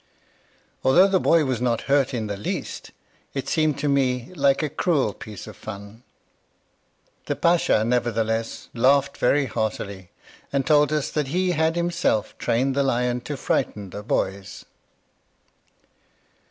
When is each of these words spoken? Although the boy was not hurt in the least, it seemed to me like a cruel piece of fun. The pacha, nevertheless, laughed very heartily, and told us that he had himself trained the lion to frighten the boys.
Although 0.83 1.09
the 1.09 1.19
boy 1.19 1.45
was 1.45 1.61
not 1.61 1.81
hurt 1.81 2.11
in 2.11 2.25
the 2.25 2.35
least, 2.35 2.89
it 3.35 3.47
seemed 3.47 3.77
to 3.77 3.87
me 3.87 4.33
like 4.33 4.63
a 4.63 4.67
cruel 4.69 5.13
piece 5.13 5.45
of 5.45 5.55
fun. 5.55 6.01
The 7.27 7.35
pacha, 7.35 7.85
nevertheless, 7.85 8.69
laughed 8.73 9.17
very 9.17 9.45
heartily, 9.45 10.09
and 10.51 10.65
told 10.65 10.91
us 10.91 11.11
that 11.11 11.27
he 11.27 11.51
had 11.51 11.75
himself 11.75 12.35
trained 12.39 12.75
the 12.75 12.81
lion 12.81 13.21
to 13.21 13.37
frighten 13.37 13.91
the 13.91 14.01
boys. 14.01 14.65